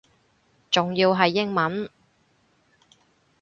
[0.71, 1.87] 仲要係英文